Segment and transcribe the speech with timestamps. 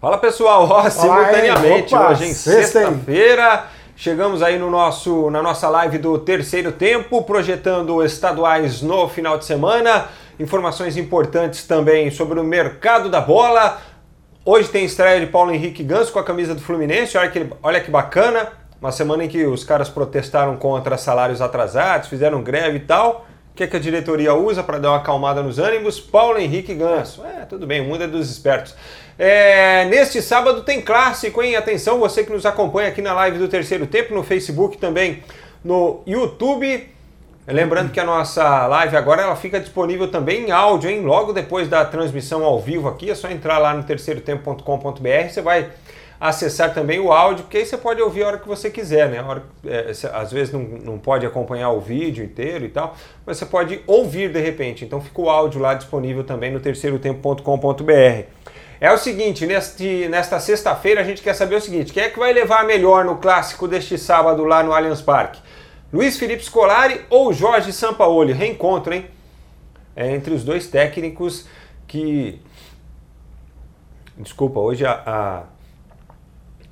[0.00, 5.98] Fala pessoal, ó, simultaneamente, Opa, hoje em sexta-feira, chegamos aí no nosso, na nossa live
[5.98, 10.06] do terceiro tempo, projetando estaduais no final de semana,
[10.38, 13.78] informações importantes também sobre o mercado da bola.
[14.42, 17.80] Hoje tem estreia de Paulo Henrique Ganso com a camisa do Fluminense, olha que, olha
[17.82, 18.48] que bacana,
[18.80, 23.26] uma semana em que os caras protestaram contra salários atrasados, fizeram greve e tal.
[23.52, 26.00] O que, é que a diretoria usa para dar uma acalmada nos ânimos?
[26.00, 27.22] Paulo Henrique Ganso.
[27.24, 28.74] É, tudo bem, o mundo é dos espertos.
[29.18, 31.56] É, neste sábado tem clássico, hein?
[31.56, 35.22] Atenção, você que nos acompanha aqui na live do terceiro tempo, no Facebook também,
[35.62, 36.88] no YouTube.
[37.46, 41.02] Lembrando que a nossa live agora ela fica disponível também em áudio, hein?
[41.02, 45.68] Logo depois da transmissão ao vivo aqui, é só entrar lá no terceirotempo.com.br, você vai
[46.20, 49.20] acessar também o áudio, porque aí você pode ouvir a hora que você quiser, né?
[49.20, 53.38] A hora, é, às vezes não, não pode acompanhar o vídeo inteiro e tal, mas
[53.38, 54.84] você pode ouvir de repente.
[54.84, 58.24] Então fica o áudio lá disponível também no terceirotempo.com.br.
[58.78, 62.18] É o seguinte, neste, nesta sexta-feira a gente quer saber o seguinte: quem é que
[62.18, 65.40] vai levar melhor no clássico deste sábado lá no Allianz Parque?
[65.90, 68.34] Luiz Felipe Scolari ou Jorge Sampaoli?
[68.34, 69.06] Reencontro, hein?
[69.96, 71.46] É entre os dois técnicos
[71.88, 72.40] que.
[74.18, 75.42] Desculpa, hoje a, a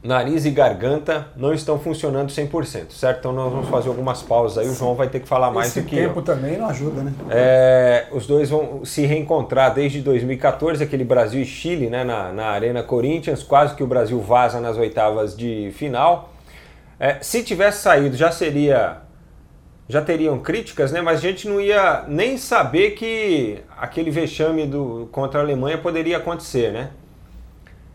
[0.03, 3.19] nariz e garganta não estão funcionando 100%, certo?
[3.19, 5.81] Então nós vamos fazer algumas pausas aí, o João vai ter que falar mais Esse
[5.81, 6.23] do que tempo eu.
[6.23, 7.13] também não ajuda, né?
[7.31, 12.47] É, os dois vão se reencontrar desde 2014, aquele Brasil e Chile né, na, na
[12.47, 16.33] Arena Corinthians, quase que o Brasil vaza nas oitavas de final.
[17.01, 18.99] É, se tivesse saído, já seria.
[19.91, 21.01] Já teriam críticas, né?
[21.01, 26.19] Mas a gente não ia nem saber que aquele vexame do, contra a Alemanha poderia
[26.19, 26.91] acontecer, né?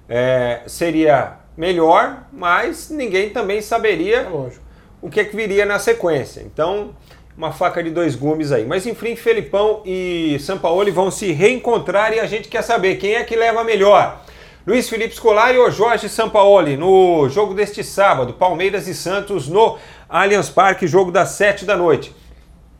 [0.09, 4.52] É, seria melhor, mas ninguém também saberia É
[5.02, 6.42] o que, é que viria na sequência.
[6.42, 6.96] Então,
[7.38, 8.66] uma faca de dois gumes aí.
[8.66, 13.24] Mas enfim, Felipão e Sampaoli vão se reencontrar e a gente quer saber quem é
[13.24, 14.22] que leva melhor.
[14.66, 20.50] Luiz Felipe Scolari ou Jorge Sampaoli no jogo deste sábado, Palmeiras e Santos no Allianz
[20.50, 22.16] Parque, jogo das 7 da noite.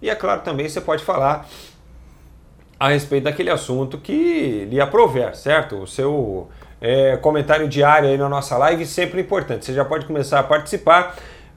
[0.02, 1.46] E é claro, também você pode falar
[2.80, 5.84] a respeito daquele assunto que lhe aprover, certo?
[5.84, 6.50] O seu
[6.84, 9.64] é, comentário diário aí na nossa live, sempre importante.
[9.64, 11.16] Você já pode começar a participar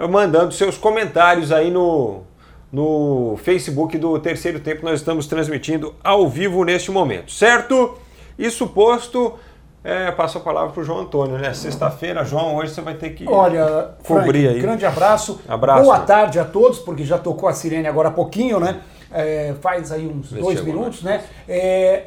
[0.09, 2.22] mandando seus comentários aí no,
[2.70, 4.84] no Facebook do Terceiro Tempo.
[4.84, 7.98] Nós estamos transmitindo ao vivo neste momento, certo?
[8.38, 9.34] Isso posto,
[9.82, 11.53] é, passo a palavra para o João Antônio, né?
[11.53, 14.60] Sexta-feira, João, hoje você vai ter que Olha, cobrir Frank, aí.
[14.60, 15.41] grande abraço.
[15.48, 15.82] Abraço.
[15.82, 18.81] Boa tarde a todos, porque já tocou a sirene agora há pouquinho, né?
[19.10, 21.25] É, faz aí uns Vê dois minutos, né?
[21.48, 22.04] É,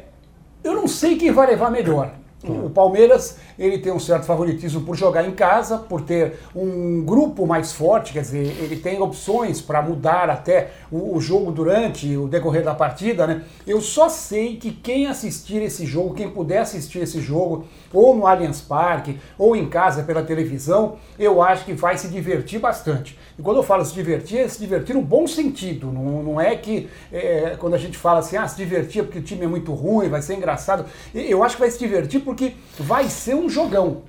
[0.64, 2.19] eu não sei quem vai levar melhor.
[2.42, 7.46] O Palmeiras ele tem um certo favoritismo por jogar em casa, por ter um grupo
[7.46, 12.26] mais forte, quer dizer, ele tem opções para mudar até o, o jogo durante o
[12.26, 13.42] decorrer da partida, né?
[13.66, 18.26] Eu só sei que quem assistir esse jogo, quem puder assistir esse jogo, ou no
[18.26, 23.18] Allianz Parque, ou em casa pela televisão, eu acho que vai se divertir bastante.
[23.40, 25.90] E quando eu falo se divertir, é se divertir no bom sentido.
[25.90, 29.22] Não, não é que é, quando a gente fala assim, ah, se divertir porque o
[29.22, 30.84] time é muito ruim, vai ser engraçado.
[31.14, 34.02] Eu acho que vai se divertir porque vai ser um jogão.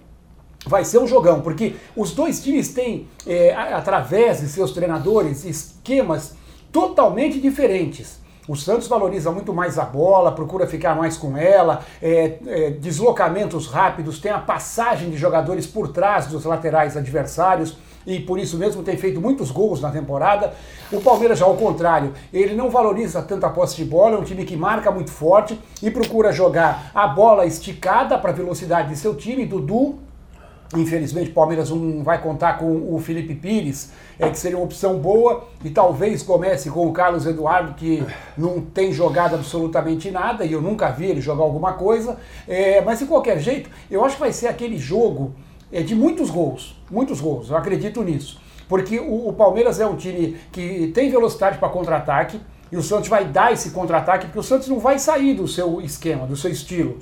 [0.65, 6.35] Vai ser um jogão, porque os dois times têm, é, através de seus treinadores, esquemas
[6.69, 8.19] totalmente diferentes.
[8.49, 13.67] O Santos valoriza muito mais a bola, procura ficar mais com ela, é, é, deslocamentos
[13.67, 18.83] rápidos, tem a passagem de jogadores por trás dos laterais adversários e por isso mesmo
[18.83, 20.53] tem feito muitos gols na temporada.
[20.91, 24.23] O Palmeiras, já ao contrário, ele não valoriza tanto a posse de bola, é um
[24.23, 28.95] time que marca muito forte e procura jogar a bola esticada para a velocidade de
[28.95, 29.45] seu time.
[29.45, 29.99] Dudu,
[30.75, 34.97] Infelizmente, o Palmeiras não vai contar com o Felipe Pires, é, que seria uma opção
[34.97, 38.03] boa, e talvez comece com o Carlos Eduardo, que
[38.37, 42.17] não tem jogado absolutamente nada, e eu nunca vi ele jogar alguma coisa.
[42.47, 45.33] É, mas de qualquer jeito, eu acho que vai ser aquele jogo
[45.71, 46.75] é, de muitos gols.
[46.89, 48.39] Muitos gols, eu acredito nisso.
[48.67, 52.39] Porque o, o Palmeiras é um time que tem velocidade para contra-ataque,
[52.71, 55.81] e o Santos vai dar esse contra-ataque, porque o Santos não vai sair do seu
[55.81, 56.99] esquema, do seu estilo.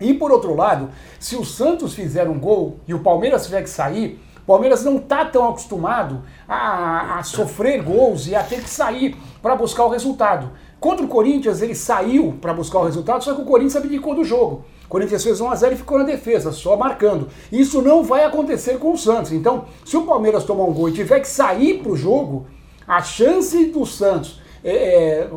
[0.00, 3.70] E por outro lado, se o Santos fizer um gol e o Palmeiras tiver que
[3.70, 8.70] sair, o Palmeiras não está tão acostumado a, a, sofrer gols e a ter que
[8.70, 10.52] sair para buscar o resultado.
[10.78, 14.24] Contra o Corinthians, ele saiu para buscar o resultado, só que o Corinthians abdicou do
[14.24, 14.64] jogo.
[14.88, 17.28] Corinthians fez 1x0 e ficou na defesa, só marcando.
[17.50, 19.32] Isso não vai acontecer com o Santos.
[19.32, 22.46] Então, se o Palmeiras tomar um gol e tiver que sair para o jogo,
[22.86, 25.28] a chance do Santos é,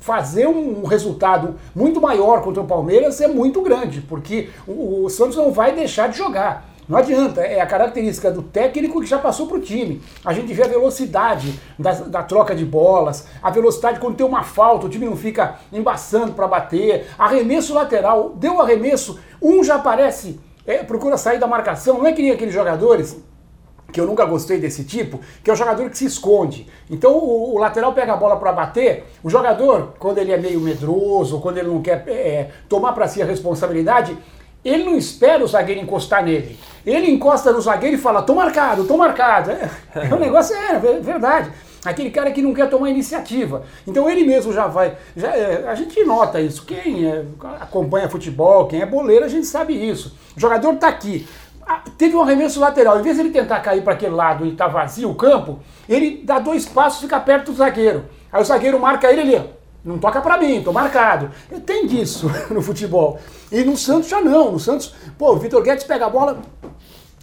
[0.00, 5.36] fazer um resultado muito maior contra o Palmeiras é muito grande, porque o, o Santos
[5.36, 6.68] não vai deixar de jogar.
[6.88, 10.00] Não adianta, é a característica do técnico que já passou para o time.
[10.24, 14.42] A gente vê a velocidade da, da, troca de bolas, a velocidade quando tem uma
[14.42, 17.08] falta, o time não fica embaçando para bater.
[17.18, 21.98] Arremesso lateral, deu arremesso, um já aparece é, procura sair da marcação.
[21.98, 23.16] Não é que nem aqueles jogadores
[23.90, 26.66] que eu nunca gostei desse tipo, que é o jogador que se esconde.
[26.90, 30.60] Então o, o lateral pega a bola para bater, o jogador, quando ele é meio
[30.60, 34.16] medroso, quando ele não quer é, tomar para si a responsabilidade,
[34.68, 36.58] ele não espera o zagueiro encostar nele.
[36.84, 39.50] Ele encosta no zagueiro e fala: tô marcado, tô marcado.
[39.50, 41.50] É, é um negócio, é, é verdade.
[41.84, 43.62] Aquele cara que não quer tomar iniciativa.
[43.86, 44.96] Então ele mesmo já vai.
[45.16, 46.64] Já, é, a gente nota isso.
[46.64, 47.24] Quem é,
[47.60, 50.16] acompanha futebol, quem é boleiro, a gente sabe isso.
[50.36, 51.26] O jogador está aqui.
[51.66, 52.98] Ah, teve um arremesso lateral.
[52.98, 56.22] Em vez de ele tentar cair para aquele lado e tá vazio o campo, ele
[56.24, 58.06] dá dois passos e fica perto do zagueiro.
[58.32, 59.57] Aí o zagueiro marca ele ali.
[59.84, 61.30] Não toca para mim, tô marcado.
[61.64, 63.18] Tem disso no futebol.
[63.50, 64.52] E no Santos já não.
[64.52, 66.38] No Santos, pô, o Vitor Guedes pega a bola,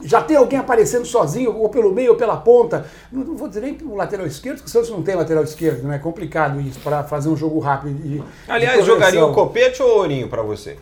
[0.04, 2.86] já tem alguém aparecendo sozinho, ou pelo meio ou pela ponta.
[3.12, 5.94] Não vou dizer nem o lateral esquerdo, porque o Santos não tem lateral esquerdo, não
[5.94, 7.94] é complicado isso para fazer um jogo rápido.
[8.02, 10.78] De, Aliás, de jogaria o Copete ou o Ourinho para você?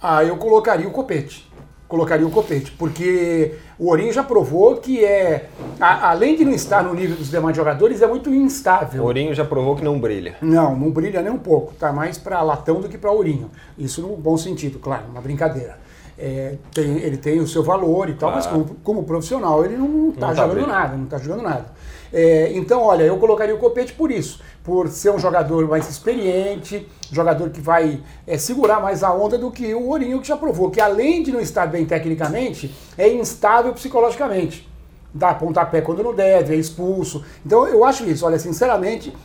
[0.00, 1.50] Ah, eu colocaria o Copete.
[1.88, 5.48] Colocaria o Copete, porque o Ourinho já provou que é,
[5.78, 9.04] a, além de não estar no nível dos demais jogadores, é muito instável.
[9.04, 10.36] O Ourinho já provou que não brilha.
[10.42, 11.74] Não, não brilha nem um pouco.
[11.74, 13.50] Tá mais para latão do que para Ourinho.
[13.78, 15.78] Isso no bom sentido, claro, uma brincadeira.
[16.18, 20.08] É, tem, ele tem o seu valor e tal, mas como, como profissional ele não
[20.08, 21.66] está jogando tá nada, não está jogando nada.
[22.12, 26.88] É, então, olha, eu colocaria o Copete por isso, por ser um jogador mais experiente,
[27.12, 30.72] jogador que vai é, segurar mais a onda do que o Ourinho, que já provou
[30.72, 34.68] que além de não estar bem tecnicamente, é instável psicologicamente.
[35.14, 37.24] Dá pontapé quando não deve, é expulso.
[37.46, 39.16] Então eu acho isso, olha, sinceramente,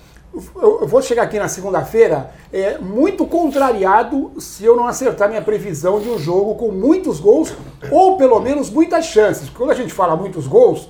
[0.61, 5.99] eu vou chegar aqui na segunda-feira é, muito contrariado se eu não acertar minha previsão
[5.99, 7.51] de um jogo com muitos gols
[7.89, 9.49] ou pelo menos muitas chances.
[9.49, 10.87] Quando a gente fala muitos gols,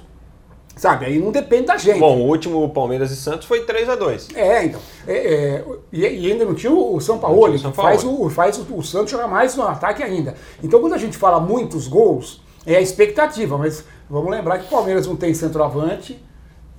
[0.76, 2.00] sabe, aí não depende da gente.
[2.00, 4.80] Bom, o último Palmeiras e Santos foi 3 a 2 É, então.
[5.08, 8.78] É, é, e, e, ainda não tinha o São Paulo, que faz, o, faz o,
[8.78, 10.36] o Santos jogar mais no ataque ainda.
[10.64, 14.70] Então quando a gente fala muitos gols, é a expectativa, mas vamos lembrar que o
[14.70, 16.20] Palmeiras não tem centroavante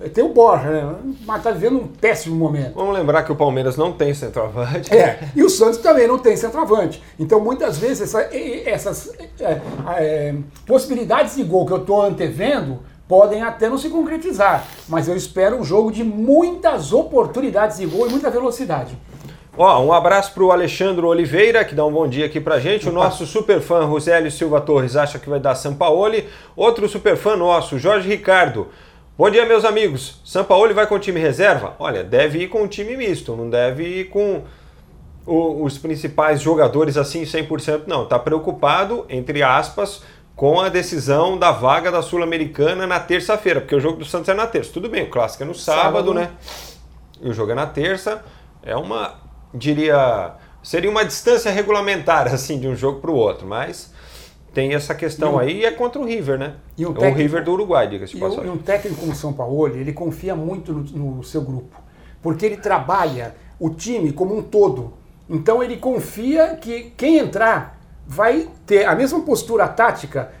[0.09, 0.95] tem o Borja, né?
[1.25, 2.73] mas está vivendo um péssimo momento.
[2.73, 4.93] Vamos lembrar que o Palmeiras não tem centroavante.
[4.93, 7.01] É, e o Santos também não tem centroavante.
[7.17, 8.29] Então, muitas vezes, essa,
[8.65, 9.61] essas é,
[9.97, 10.35] é,
[10.65, 12.79] possibilidades de gol que eu estou antevendo
[13.13, 14.65] podem até não se concretizar.
[14.89, 18.97] Mas eu espero um jogo de muitas oportunidades de gol e muita velocidade.
[19.55, 22.89] Ó, um abraço para o Alexandre Oliveira, que dá um bom dia aqui para gente.
[22.89, 26.27] O nosso superfã Rosélio Silva Torres acha que vai dar Sampaoli.
[26.55, 28.69] Outro superfã nosso, Jorge Ricardo.
[29.15, 30.19] Bom dia, meus amigos.
[30.25, 31.75] Sampaoli vai com o time reserva?
[31.77, 34.41] Olha, deve ir com o time misto, não deve ir com
[35.23, 38.05] o, os principais jogadores assim 100%, não.
[38.05, 40.01] Está preocupado, entre aspas,
[40.35, 44.33] com a decisão da vaga da Sul-Americana na terça-feira, porque o jogo do Santos é
[44.33, 44.71] na terça.
[44.73, 46.13] Tudo bem, o clássico é no sábado, sábado.
[46.13, 46.31] né?
[47.21, 48.23] E o jogo é na terça.
[48.61, 49.15] É uma,
[49.53, 53.93] diria, seria uma distância regulamentar, assim, de um jogo para o outro, mas
[54.53, 56.55] tem essa questão um, aí e é contra o River, né?
[56.77, 58.45] E um é o River do Uruguai, diga-se de passagem.
[58.45, 61.75] E um técnico como o São Paulo, ele confia muito no, no, seu grupo,
[62.21, 64.93] porque ele trabalha o time como um todo.
[65.27, 70.31] Então ele confia que quem entrar vai ter a mesma postura tática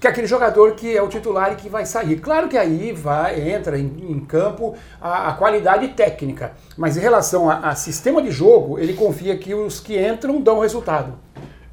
[0.00, 2.20] que aquele jogador que é o titular e que vai sair.
[2.20, 7.50] Claro que aí vai, entra em, em campo a, a, qualidade técnica, mas em relação
[7.50, 11.14] a, a sistema de jogo, ele confia que os que entram dão resultado.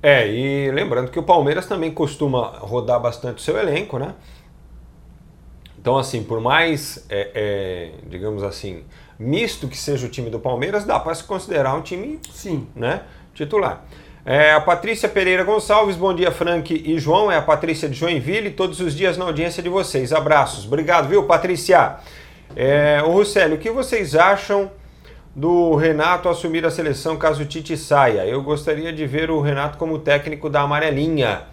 [0.02, 4.14] É, e lembrando que o Palmeiras também costuma rodar bastante o seu elenco, né?
[5.80, 8.84] Então, assim, por mais, é, é, digamos assim,
[9.20, 12.68] misto que seja o time do Palmeiras, dá para se considerar um time Sim.
[12.76, 13.04] Né,
[13.36, 13.86] titular.
[14.28, 17.32] É, a Patrícia Pereira Gonçalves, bom dia, Frank e João.
[17.32, 20.12] É a Patrícia de Joinville, todos os dias na audiência de vocês.
[20.12, 20.66] Abraços.
[20.66, 21.98] Obrigado, viu, Patrícia?
[22.56, 24.72] É, o Russelli, o que vocês acham
[25.36, 28.26] do Renato assumir a seleção caso o Tite saia.
[28.26, 31.44] Eu gostaria de ver o Renato como técnico da amarelinha.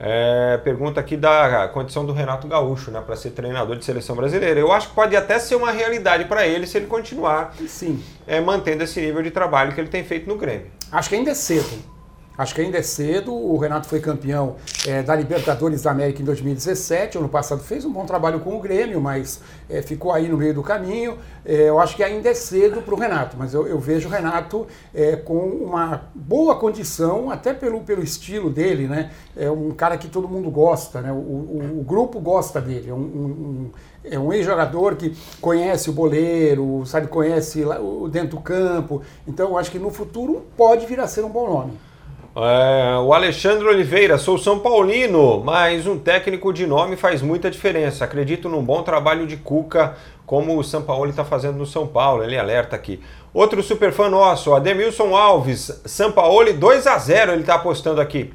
[0.00, 4.58] É, pergunta aqui da condição do Renato Gaúcho, né, para ser treinador de seleção brasileira.
[4.58, 8.02] Eu acho que pode até ser uma realidade para ele se ele continuar Sim.
[8.26, 10.66] É, mantendo esse nível de trabalho que ele tem feito no Grêmio.
[10.90, 11.97] Acho que ainda é cedo.
[12.38, 13.34] Acho que ainda é cedo.
[13.34, 14.54] O Renato foi campeão
[14.86, 17.18] é, da Libertadores da América em 2017.
[17.18, 20.54] Ano passado fez um bom trabalho com o Grêmio, mas é, ficou aí no meio
[20.54, 21.18] do caminho.
[21.44, 24.12] É, eu acho que ainda é cedo para o Renato, mas eu, eu vejo o
[24.12, 29.10] Renato é, com uma boa condição, até pelo, pelo estilo dele, né?
[29.36, 31.10] É um cara que todo mundo gosta, né?
[31.10, 32.88] O, o, o grupo gosta dele.
[32.88, 33.70] É um, um,
[34.04, 39.02] é um ex-jogador que conhece o boleiro, sabe, conhece o dentro do campo.
[39.26, 41.87] Então, eu acho que no futuro pode vir a ser um bom nome.
[42.36, 48.04] É, o Alexandre Oliveira, sou São Paulino, mas um técnico de nome faz muita diferença.
[48.04, 52.22] Acredito num bom trabalho de Cuca, como o São Paulo está fazendo no São Paulo.
[52.22, 53.00] Ele alerta aqui.
[53.32, 58.32] Outro superfã nosso, Ademilson Alves, São Paulo 2 a 0 ele está apostando aqui.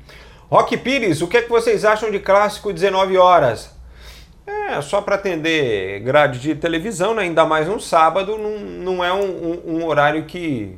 [0.49, 3.73] Rock Pires, o que, é que vocês acham de clássico 19 horas?
[4.45, 7.23] É, só para atender grade de televisão, né?
[7.23, 10.77] ainda mais um sábado, não, não é um, um, um horário que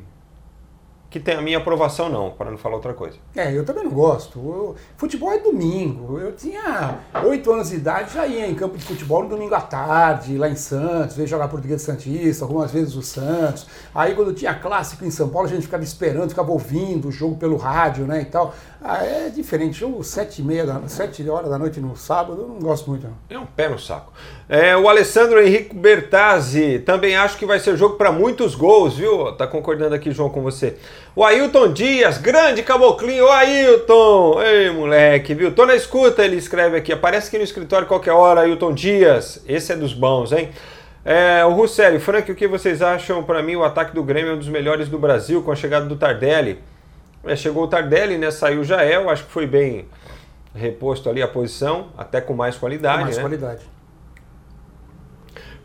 [1.16, 3.16] que tem a minha aprovação, não, para não falar outra coisa.
[3.34, 4.38] É, eu também não gosto.
[4.38, 6.18] Eu, futebol é domingo.
[6.18, 9.60] Eu tinha oito anos de idade, já ia em campo de futebol no domingo à
[9.62, 13.66] tarde, lá em Santos, veio jogar Português Santista, algumas vezes o Santos.
[13.94, 17.36] Aí quando tinha clássico em São Paulo, a gente ficava esperando, ficava ouvindo o jogo
[17.36, 18.54] pelo rádio, né, e tal.
[18.82, 19.78] Ah, é diferente.
[19.78, 23.06] Jogo sete e meia, da, sete horas da noite no sábado, eu não gosto muito,
[23.06, 23.14] não.
[23.28, 24.12] É um pé no saco.
[24.48, 29.32] É, o Alessandro Henrique Bertazzi, também acho que vai ser jogo para muitos gols, viu?
[29.32, 30.76] Tá concordando aqui, João, com você.
[31.16, 34.42] O Ailton Dias, grande caboclinho, o Ailton!
[34.42, 35.50] Ei, moleque, viu?
[35.50, 36.92] Tô na escuta, ele escreve aqui.
[36.92, 39.42] Aparece aqui no escritório qualquer hora, Ailton Dias.
[39.48, 40.50] Esse é dos bons, hein?
[41.02, 43.22] É, o Russelli, Frank, o que vocês acham?
[43.24, 45.86] Para mim, o ataque do Grêmio é um dos melhores do Brasil com a chegada
[45.86, 46.58] do Tardelli.
[47.24, 48.30] É, chegou o Tardelli, né?
[48.30, 49.86] Saiu o Jael, acho que foi bem
[50.54, 52.98] reposto ali a posição, até com mais qualidade.
[52.98, 53.22] Com mais né?
[53.22, 53.75] qualidade.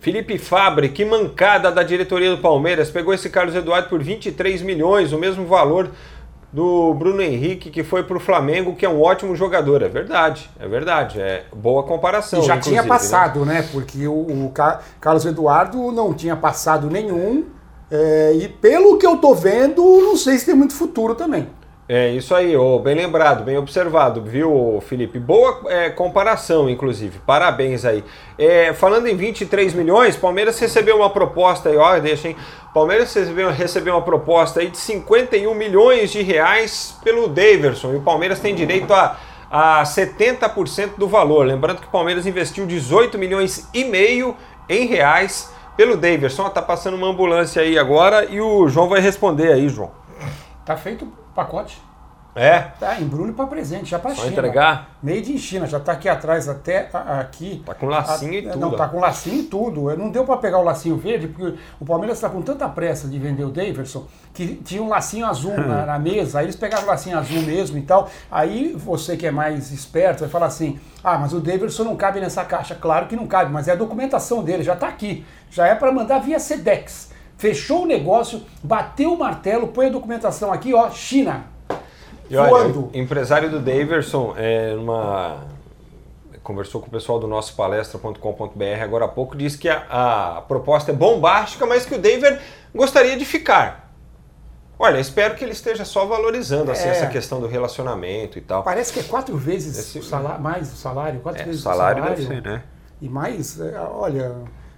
[0.01, 5.13] Felipe Fabre, que mancada da diretoria do Palmeiras, pegou esse Carlos Eduardo por 23 milhões,
[5.13, 5.91] o mesmo valor
[6.51, 9.83] do Bruno Henrique, que foi para o Flamengo, que é um ótimo jogador.
[9.83, 11.21] É verdade, é verdade.
[11.21, 12.41] É boa comparação.
[12.41, 12.87] E já tinha né?
[12.87, 13.61] passado, né?
[13.61, 13.69] né?
[13.71, 14.51] Porque o, o,
[14.99, 17.45] Carlos Eduardo não tinha passado nenhum.
[17.91, 21.47] É, e pelo que eu tô vendo, não sei se tem muito futuro também.
[21.93, 25.19] É isso aí, oh, bem lembrado, bem observado, viu, Felipe?
[25.19, 27.19] Boa é, comparação, inclusive.
[27.25, 28.01] Parabéns aí.
[28.39, 32.37] É, falando em 23 milhões, Palmeiras recebeu uma proposta aí, ó, deixa, hein?
[32.73, 37.91] Palmeiras recebeu, recebeu uma proposta aí de 51 milhões de reais pelo Daverson.
[37.91, 39.17] E o Palmeiras tem direito a,
[39.51, 41.45] a 70% do valor.
[41.45, 44.37] Lembrando que o Palmeiras investiu 18 milhões e meio
[44.69, 46.49] em reais pelo Daverson.
[46.51, 49.91] Tá passando uma ambulância aí agora e o João vai responder aí, João.
[50.63, 51.81] Tá feito pacote.
[52.33, 52.59] É?
[52.79, 54.27] Tá, embrulho para presente, já para China.
[54.27, 54.97] entregar?
[55.03, 57.61] Made in China, já tá aqui atrás até aqui.
[57.65, 58.59] Tá com lacinho a, e tudo.
[58.59, 59.97] Não, tá com lacinho e tudo.
[59.97, 63.19] Não deu para pegar o lacinho verde, porque o Palmeiras está com tanta pressa de
[63.19, 66.87] vender o Daverson, que tinha um lacinho azul na, na, mesa, aí eles pegaram o
[66.87, 68.09] lacinho azul mesmo e tal.
[68.31, 72.21] Aí você que é mais esperto vai falar assim, ah, mas o Daverson não cabe
[72.21, 72.75] nessa caixa.
[72.75, 75.25] Claro que não cabe, mas é a documentação dele, já tá aqui.
[75.49, 77.10] Já é para mandar via SEDEX
[77.41, 81.45] fechou o negócio, bateu o martelo, põe a documentação aqui, ó, China.
[82.29, 85.39] E olha, o empresário do Daverson, é, numa,
[86.43, 90.91] conversou com o pessoal do nosso palestra.com.br agora há pouco, disse que a, a, proposta
[90.91, 92.39] é bombástica, mas que o Daver
[92.75, 93.91] gostaria de ficar.
[94.77, 96.91] Olha, espero que ele esteja só valorizando assim, é.
[96.91, 98.61] essa questão do relacionamento e tal.
[98.61, 102.03] Parece que é quatro vezes Esse, o salário, mais o salário, quatro é, vezes salário
[102.03, 102.27] o salário.
[102.27, 102.63] Deve ser, né?
[103.01, 104.35] E mais, é, olha,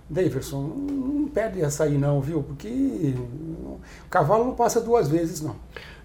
[0.10, 2.44] Davidson, não perde essa aí não, viu?
[2.44, 3.80] Porque o
[4.10, 5.56] cavalo não passa duas vezes, não.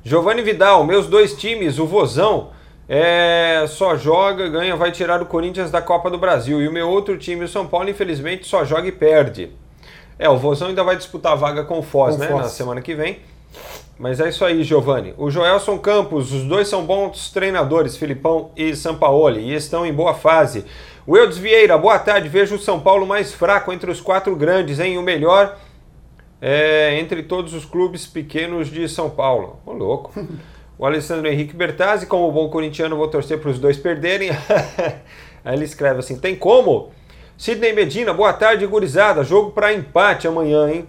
[0.02, 2.50] Giovanni Vidal, meus dois times, o Vozão,
[2.88, 6.62] é, só joga, ganha, vai tirar o Corinthians da Copa do Brasil.
[6.62, 9.50] E o meu outro time, o São Paulo, infelizmente, só joga e perde.
[10.18, 12.28] É, o Vozão ainda vai disputar a vaga com o Foz, com né?
[12.28, 12.42] Foz.
[12.42, 13.18] Na semana que vem.
[13.98, 15.12] Mas é isso aí, Giovanni.
[15.18, 20.14] O Joelson Campos, os dois são bons treinadores, Filipão e Sampaoli, e estão em boa
[20.14, 20.64] fase.
[21.08, 22.28] Wildes Vieira, boa tarde.
[22.28, 24.98] Vejo o São Paulo mais fraco entre os quatro grandes, hein?
[24.98, 25.58] O melhor
[26.38, 29.58] é, entre todos os clubes pequenos de São Paulo.
[29.64, 30.12] Ô, louco.
[30.78, 34.28] O Alessandro Henrique Bertazzi, como bom corintiano, vou torcer para os dois perderem.
[35.42, 36.92] Aí ele escreve assim: tem como?
[37.38, 39.24] Sidney Medina, boa tarde, gurizada.
[39.24, 40.86] Jogo para empate amanhã, hein?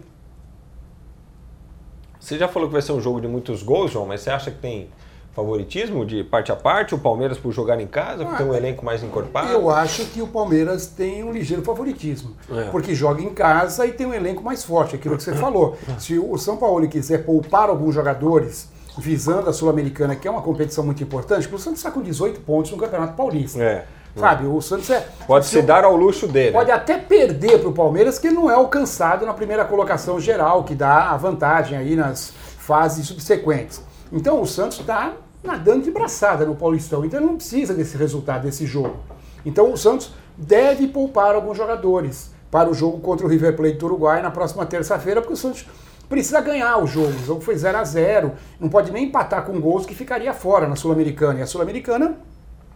[2.20, 4.52] Você já falou que vai ser um jogo de muitos gols, João, mas você acha
[4.52, 4.90] que tem
[5.34, 8.58] favoritismo de parte a parte, o Palmeiras por jogar em casa, por ter um ah,
[8.58, 9.52] elenco mais encorpado?
[9.52, 12.64] Eu acho que o Palmeiras tem um ligeiro favoritismo, é.
[12.72, 15.78] porque joga em casa e tem um elenco mais forte, aquilo que você falou.
[15.98, 18.68] Se o São Paulo quiser poupar alguns jogadores
[18.98, 22.42] visando a Sul-Americana, que é uma competição muito importante, porque o Santos está com 18
[22.42, 23.62] pontos no Campeonato Paulista.
[23.62, 23.86] É.
[24.16, 25.08] Sabe, o Santos é.
[25.28, 26.52] Pode se dar ao luxo dele.
[26.52, 30.64] Pode até perder para o Palmeiras, que ele não é alcançado na primeira colocação geral,
[30.64, 33.82] que dá a vantagem aí nas fases subsequentes.
[34.12, 35.14] Então o Santos está
[35.44, 37.06] nadando de braçada no Paulistão.
[37.06, 38.98] Então ele não precisa desse resultado, desse jogo.
[39.46, 43.86] Então o Santos deve poupar alguns jogadores para o jogo contra o River Plate do
[43.86, 45.66] Uruguai na próxima terça-feira, porque o Santos
[46.08, 47.10] precisa ganhar o jogo.
[47.12, 50.68] O jogo foi 0 a 0 não pode nem empatar com gols que ficaria fora
[50.68, 51.40] na Sul-Americana.
[51.40, 52.18] E a Sul-Americana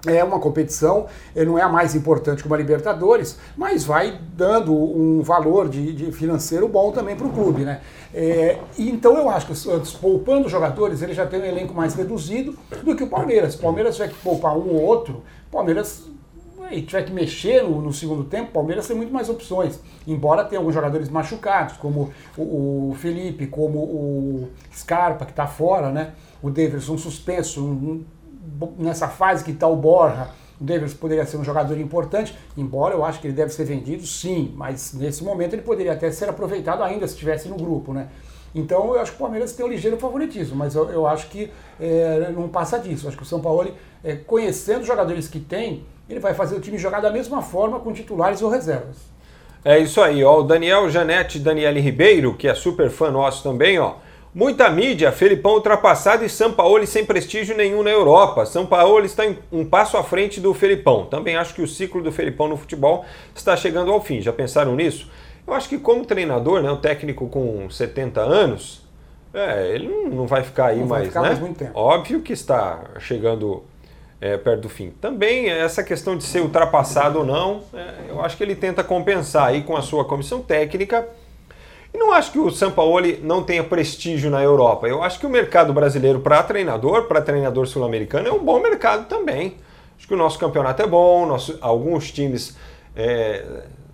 [0.05, 1.05] é uma competição,
[1.35, 5.93] eh, não é a mais importante como a Libertadores, mas vai dando um valor de,
[5.93, 7.81] de financeiro bom também para o clube, né?
[8.13, 11.95] É, então eu acho que o Santos, poupando jogadores, ele já tem um elenco mais
[11.95, 13.55] reduzido do que o Palmeiras.
[13.55, 16.03] O Palmeiras tiver que poupar um ou outro, o Palmeiras
[16.71, 19.79] e tiver que mexer no, no, segundo tempo, o Palmeiras tem muito mais opções.
[20.07, 25.91] Embora tenha alguns jogadores machucados, como o, o Felipe, como o Scarpa, que está fora,
[25.91, 26.13] né?
[26.41, 28.03] O Davidson suspenso,
[28.77, 30.29] nessa fase que está o Borja,
[30.59, 34.05] o Davis poderia ser um jogador importante, embora eu acho que ele deve ser vendido
[34.05, 38.07] sim, mas nesse momento ele poderia até ser aproveitado ainda se estivesse no grupo, né?
[38.55, 41.51] Então eu acho que o Palmeiras tem um ligeiro favoritismo, mas eu, eu acho que
[41.79, 43.05] é, não passa disso.
[43.05, 46.55] Eu acho que o São Paulo, é, conhecendo os jogadores que tem, ele vai fazer
[46.55, 48.97] o time jogar da mesma forma com titulares ou reservas.
[49.65, 50.39] É isso aí, ó.
[50.39, 53.95] O Daniel Janete Daniele Ribeiro, que é super fã nosso também, ó.
[54.35, 58.47] Muita mídia, Felipão ultrapassado e São Paulo sem prestígio nenhum na Europa.
[58.47, 61.05] São Paulo está um passo à frente do Felipão.
[61.05, 64.21] Também acho que o ciclo do Felipão no futebol está chegando ao fim.
[64.21, 65.07] Já pensaram nisso?
[65.45, 68.83] Eu acho que como treinador, né, o técnico com 70 anos,
[69.31, 71.27] é, ele não, vai ficar aí não mais, vai ficar né?
[71.27, 71.71] mais muito tempo.
[71.75, 73.63] Óbvio que está chegando
[74.19, 74.89] é, perto do fim.
[74.99, 79.49] Também essa questão de ser ultrapassado ou não, é, eu acho que ele tenta compensar
[79.49, 81.07] aí com a sua comissão técnica
[81.93, 84.87] e não acho que o Sampaoli não tenha prestígio na Europa.
[84.87, 89.07] Eu acho que o mercado brasileiro para treinador, para treinador sul-americano, é um bom mercado
[89.07, 89.57] também.
[89.95, 92.57] Acho que o nosso campeonato é bom, nosso, alguns times
[92.95, 93.43] é,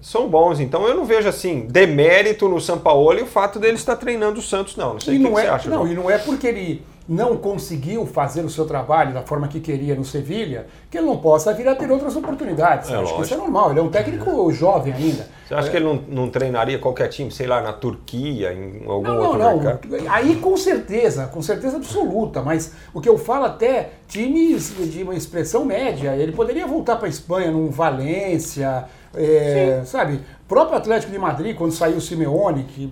[0.02, 0.60] são bons.
[0.60, 4.76] Então eu não vejo assim demérito no Sampaoli o fato dele estar treinando o Santos,
[4.76, 4.94] não.
[4.94, 5.70] Não sei e o não que, é, você acha.
[5.70, 5.92] Não, João.
[5.92, 9.96] e não é porque ele não conseguiu fazer o seu trabalho da forma que queria
[9.96, 12.88] no Sevilha, que ele não possa vir a ter outras oportunidades.
[12.88, 13.18] É, acho lógico.
[13.18, 13.72] que isso é normal.
[13.72, 15.28] Ele é um técnico jovem ainda.
[15.48, 19.08] Você acha que ele não, não treinaria qualquer time, sei lá, na Turquia, em algum
[19.08, 19.58] Não, não, outro não.
[19.58, 19.88] mercado?
[20.08, 22.44] Aí com certeza, com certeza absoluta.
[22.44, 26.16] Mas o que eu falo até times de uma expressão média.
[26.16, 28.86] Ele poderia voltar para a Espanha num Valência,
[29.16, 30.20] é, sabe?
[30.48, 32.92] Próprio Atlético de Madrid, quando saiu o Simeone, que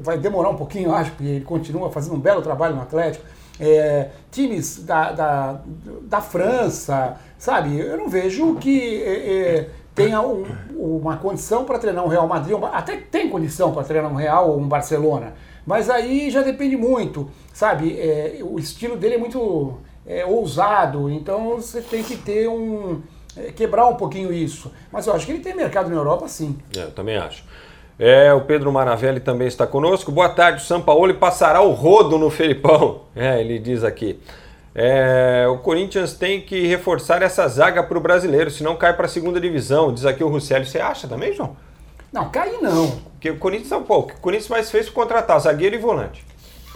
[0.00, 3.24] vai demorar um pouquinho, acho, porque ele continua fazendo um belo trabalho no Atlético.
[3.58, 5.60] É, times da, da,
[6.02, 7.78] da França, sabe?
[7.78, 10.44] Eu não vejo que é, é, tenha um-
[10.76, 14.50] uma condição para treinar um Real Madrid, um até tem condição para treinar um Real
[14.50, 15.32] ou um Barcelona,
[15.64, 17.98] mas aí já depende muito, sabe?
[17.98, 23.00] É, o estilo dele é muito é, ousado, então você tem que ter um.
[23.36, 24.72] É, quebrar um pouquinho isso.
[24.90, 26.58] Mas eu acho que ele tem mercado na Europa sim.
[26.76, 27.44] É, eu também acho.
[27.98, 30.12] É, o Pedro Maravelli também está conosco.
[30.12, 33.02] Boa tarde, o Sampaoli passará o rodo no Felipão.
[33.16, 34.20] É, ele diz aqui.
[34.74, 39.08] É, o Corinthians tem que reforçar essa zaga para o brasileiro, senão cai para a
[39.08, 39.90] segunda divisão.
[39.90, 40.66] Diz aqui o Russelli.
[40.66, 41.56] Você acha também, João?
[42.12, 42.90] Não, cair não.
[43.12, 45.78] Porque o Corinthians, não, pô, o que o Corinthians mais fez foi contratar zagueiro e
[45.78, 46.22] volante.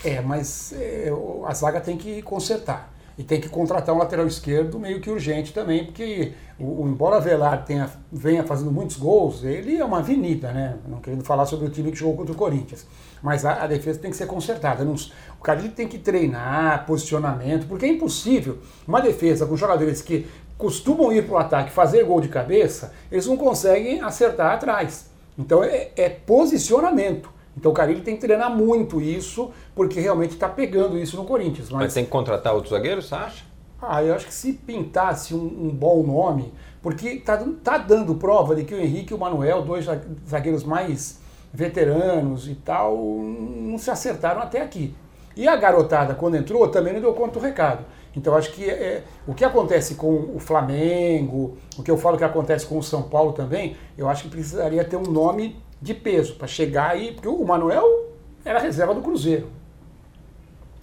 [0.03, 1.13] É, mas é,
[1.47, 2.91] a zaga tem que consertar.
[3.21, 7.21] E tem que contratar um lateral esquerdo meio que urgente também, porque o, o- embora
[7.21, 10.77] Velar tenha, venha fazendo muitos gols, ele é uma avenida, né?
[10.89, 12.87] Não querendo falar sobre o time que jogou contra o Corinthians.
[13.23, 14.85] Mas a, a defesa tem que ser consertada.
[14.85, 18.57] Não- o Carille tem que treinar posicionamento, porque é impossível
[18.89, 23.27] uma defesa com jogadores que costumam ir para o ataque fazer gol de cabeça, eles
[23.27, 25.11] não conseguem acertar atrás.
[25.39, 27.31] Então é, é posicionamento.
[27.61, 31.69] Então o Carille tem que treinar muito isso, porque realmente está pegando isso no Corinthians.
[31.69, 33.45] Mas Mas, tem que contratar outro zagueiro, você acha?
[33.83, 38.55] ah, eu acho que se pintasse um, um bom nome, porque está tá dando prova
[38.57, 41.21] de que o Henrique e o Manuel, dois za- zagueiros mais
[41.53, 44.95] veteranos e tal, não se acertaram até aqui.
[45.37, 47.85] E a garotada, quando entrou, também não deu conta do recado.
[48.17, 52.25] Então acho que é, o que acontece com o Flamengo, o que eu falo que
[52.25, 56.35] acontece com o São Paulo também, eu acho que precisaria ter um nome de peso
[56.35, 58.11] para chegar aí, porque o Manuel
[58.45, 59.49] era reserva do Cruzeiro.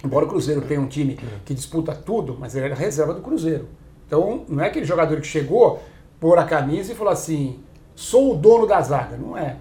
[0.04, 3.68] Embora o Cruzeiro tenha um time que disputa tudo, mas ele era reserva do Cruzeiro.
[4.06, 5.82] Então não é aquele jogador que chegou,
[6.20, 7.60] pôr a camisa e falou assim:
[7.96, 9.18] sou o dono da zaga.
[9.18, 9.58] Não é.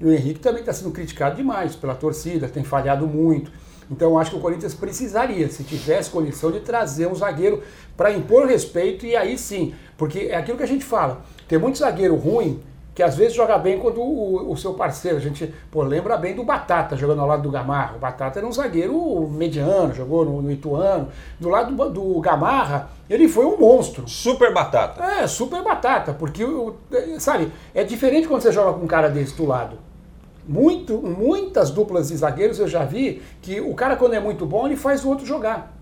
[0.00, 3.52] E o Henrique também está sendo criticado demais pela torcida, tem falhado muito.
[3.90, 7.62] Então acho que o Corinthians precisaria, se tivesse condição, de trazer um zagueiro
[7.96, 9.74] para impor respeito e aí sim.
[9.96, 12.60] Porque é aquilo que a gente fala: tem muito zagueiro ruim
[12.94, 16.34] que às vezes joga bem quando o, o seu parceiro, a gente pô, lembra bem
[16.34, 17.96] do Batata jogando ao lado do Gamarra.
[17.96, 21.08] O Batata era um zagueiro mediano, jogou no, no Ituano.
[21.40, 24.08] Do lado do, do Gamarra, ele foi um monstro.
[24.08, 25.02] Super batata.
[25.02, 26.44] É, super batata, porque,
[27.18, 29.76] sabe, é diferente quando você joga com um cara desse do lado.
[30.46, 34.66] Muito, muitas duplas de zagueiros eu já vi que o cara, quando é muito bom,
[34.66, 35.74] ele faz o outro jogar.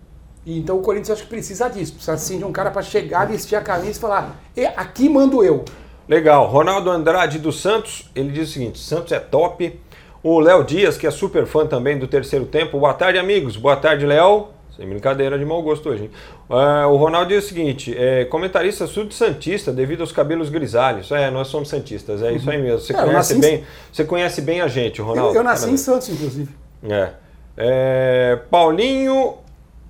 [0.46, 3.26] E Então o Corinthians acho que precisa disso, precisa sim de um cara para chegar,
[3.26, 5.64] vestir a camisa e falar: "E aqui mando eu.
[6.08, 6.46] Legal.
[6.48, 9.78] Ronaldo Andrade dos Santos, ele diz o seguinte: Santos é top.
[10.22, 12.78] O Léo Dias, que é super fã também do terceiro tempo.
[12.78, 13.56] Boa tarde, amigos.
[13.56, 14.48] Boa tarde, Léo.
[14.76, 16.10] Sem brincadeira de mau gosto hoje?
[16.48, 21.10] Ah, o Ronaldo diz o seguinte: é, comentarista sud-santista devido aos cabelos grisalhos.
[21.10, 22.78] É, nós somos santistas, é isso aí mesmo.
[22.80, 25.32] Você, É, conhece, nasci em- bem, você conhece bem a gente, Ronaldo.
[25.32, 25.80] Eu, eu nasci em Parabéns.
[25.80, 26.48] Santos, inclusive.
[26.88, 27.08] É.
[27.56, 29.34] É, Paulinho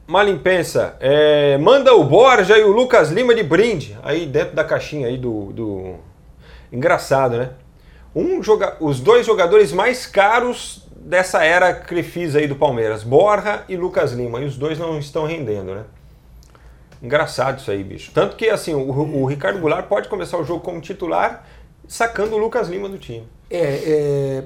[0.07, 3.97] Malimpensa, é, manda o Borja e o Lucas Lima de brinde.
[4.03, 5.53] Aí dentro da caixinha aí do.
[5.53, 5.95] do-
[6.73, 7.51] Engraçado, né?
[8.15, 8.77] Um joga...
[8.81, 14.41] Os dois jogadores mais caros dessa era Crefisa aí do Palmeiras, Borja e Lucas Lima.
[14.41, 15.85] E os dois não estão rendendo, né?
[17.03, 18.11] Engraçado isso aí, bicho.
[18.15, 21.47] Tanto que, assim, o, o Ricardo Goulart pode começar o jogo como titular,
[21.89, 23.27] sacando o Lucas Lima do time.
[23.51, 24.45] É, é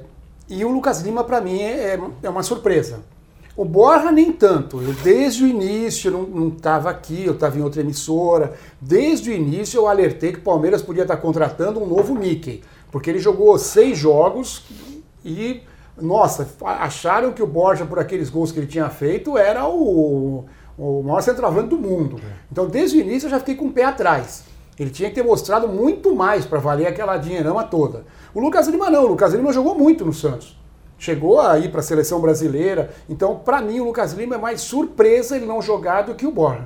[0.48, 3.00] e o Lucas Lima, para mim, é, é uma surpresa.
[3.56, 4.82] O Borja nem tanto.
[4.82, 8.52] Eu desde o início não estava aqui, eu estava em outra emissora.
[8.78, 12.62] Desde o início eu alertei que o Palmeiras podia estar contratando um novo Mickey.
[12.92, 14.64] Porque ele jogou seis jogos
[15.24, 15.62] e,
[15.98, 20.44] nossa, acharam que o Borja, por aqueles gols que ele tinha feito, era o,
[20.76, 22.20] o maior centroavante do mundo.
[22.52, 24.44] Então desde o início eu já fiquei com o pé atrás.
[24.78, 28.04] Ele tinha que ter mostrado muito mais para valer aquela dinheirama toda.
[28.34, 30.54] O Lucas Lima não, o Lucas Lima jogou muito no Santos.
[30.98, 32.90] Chegou a ir para a seleção brasileira.
[33.08, 36.30] Então, para mim, o Lucas Lima é mais surpresa ele não jogar do que o
[36.30, 36.64] Borja.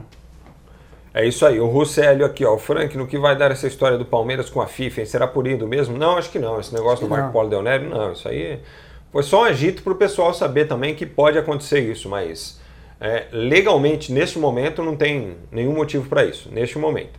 [1.12, 3.98] É isso aí, o Russelio aqui, ó, o Frank, no que vai dar essa história
[3.98, 5.06] do Palmeiras com a FIFA, hein?
[5.06, 5.98] será por indo mesmo?
[5.98, 7.32] Não, acho que não, esse negócio do Marco não.
[7.32, 8.60] Paulo Del Nero, não, isso aí
[9.10, 12.60] foi só um agito para o pessoal saber também que pode acontecer isso, mas
[13.00, 17.18] é, legalmente, neste momento, não tem nenhum motivo para isso, neste momento.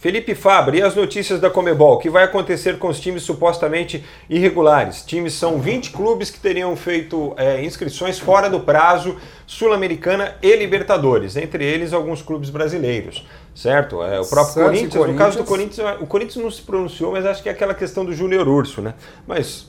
[0.00, 1.96] Felipe Fabre, e as notícias da Comebol?
[1.96, 5.04] O que vai acontecer com os times supostamente irregulares?
[5.04, 11.36] Times são 20 clubes que teriam feito é, inscrições fora do prazo, Sul-Americana e Libertadores,
[11.36, 14.02] entre eles alguns clubes brasileiros, certo?
[14.02, 17.26] É, o próprio Corinthians, Corinthians, no caso do Corinthians, o Corinthians não se pronunciou, mas
[17.26, 18.94] acho que é aquela questão do Júnior Urso, né?
[19.26, 19.68] Mas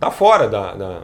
[0.00, 1.02] tá fora da, da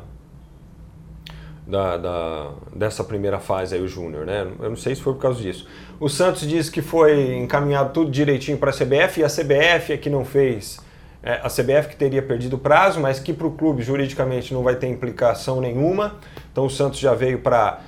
[1.69, 4.51] da, da, dessa primeira fase aí, o Júnior, né?
[4.59, 5.69] Eu não sei se foi por causa disso.
[6.01, 9.97] O Santos diz que foi encaminhado tudo direitinho para a CBF e a CBF é
[9.97, 10.79] que não fez.
[11.21, 14.63] É, a CBF que teria perdido o prazo, mas que para o clube juridicamente não
[14.63, 16.15] vai ter implicação nenhuma.
[16.53, 17.81] Então o Santos já veio para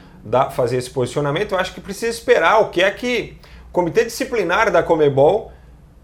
[0.50, 1.52] fazer esse posicionamento.
[1.52, 5.52] Eu acho que precisa esperar o que é que o Comitê Disciplinar da Comebol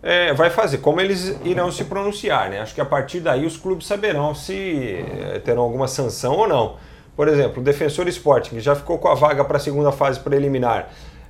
[0.00, 2.50] é, vai fazer, como eles irão se pronunciar.
[2.50, 2.60] Né?
[2.60, 6.76] Acho que a partir daí os clubes saberão se é, terão alguma sanção ou não.
[7.16, 10.88] Por exemplo, o Defensor Sporting, já ficou com a vaga para a segunda fase preliminar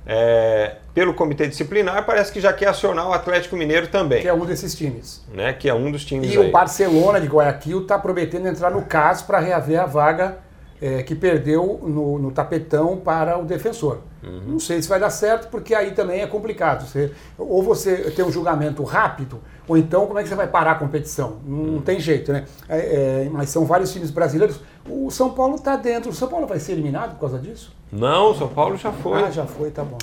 [0.09, 4.21] é, pelo comitê disciplinar, parece que já quer acionar o Atlético Mineiro também.
[4.21, 5.21] Que é um desses times.
[5.33, 5.51] Né?
[5.51, 6.33] Que é um dos times.
[6.33, 6.47] E aí.
[6.47, 10.37] o Barcelona de Guayaquil está prometendo entrar no caso para reaver a vaga
[10.81, 13.99] é, que perdeu no, no, tapetão para o defensor.
[14.23, 14.43] Uhum.
[14.47, 16.87] Não sei se vai dar certo, porque aí também é complicado.
[16.87, 20.71] Você, ou você tem um julgamento rápido, ou então como é que você vai parar
[20.71, 21.37] a competição?
[21.45, 22.45] Não, tem jeito, né?
[22.69, 24.59] É, é, mas são vários times brasileiros.
[24.89, 26.09] O São Paulo está dentro.
[26.09, 27.75] O São Paulo vai ser eliminado por causa disso?
[27.91, 29.23] Não, o São Paulo já foi.
[29.23, 29.97] Ah, já foi, tá bom.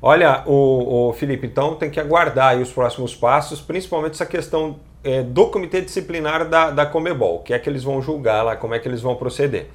[0.00, 5.22] Olha, o, o Felipe, então tem que aguardar os próximos passos, principalmente essa questão é,
[5.22, 8.78] do comitê disciplinar da, da Comebol, que é que eles vão julgar lá, como é
[8.78, 9.66] que eles vão proceder.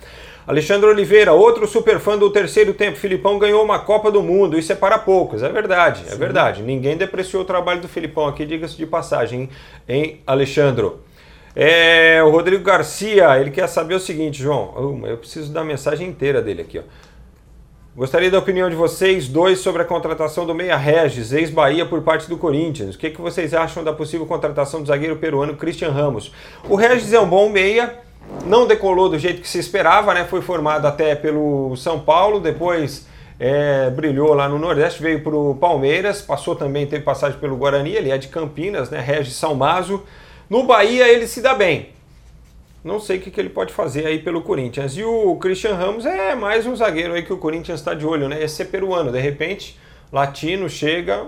[0.46, 4.72] Alexandre Oliveira, outro super fã do terceiro tempo, Filipão ganhou uma Copa do Mundo, isso
[4.72, 6.16] é para poucos, é verdade, é Sim.
[6.16, 6.62] é verdade.
[6.62, 9.50] Ninguém depreciou o trabalho do Filipão aqui, diga-se de passagem,
[9.88, 10.92] hein, Alexandre?
[11.56, 16.42] É, o Rodrigo Garcia, ele quer saber o seguinte, João, eu preciso da mensagem inteira
[16.42, 16.84] dele aqui, ó.
[17.96, 22.28] Gostaria da opinião de vocês dois sobre a contratação do Meia Regis, ex-Bahia, por parte
[22.28, 22.96] do Corinthians.
[22.96, 26.34] O que, que vocês acham da possível contratação do zagueiro peruano Christian Ramos?
[26.68, 28.00] O Regis é um bom meia,
[28.46, 30.26] não decolou do jeito que se esperava, né?
[30.26, 33.08] Foi formado até pelo São Paulo, depois
[33.40, 37.92] é, brilhou lá no Nordeste, veio para o Palmeiras, passou também, teve passagem pelo Guarani,
[37.92, 39.00] ele é de Campinas, né?
[39.00, 40.04] Regis Salmazo.
[40.50, 41.90] No Bahia ele se dá bem.
[42.84, 44.98] Não sei o que, que ele pode fazer aí pelo Corinthians.
[44.98, 48.28] E o Christian Ramos é mais um zagueiro aí que o Corinthians está de olho,
[48.28, 48.44] né?
[48.44, 49.10] Esse é peruano.
[49.10, 49.80] De repente,
[50.12, 51.26] latino chega,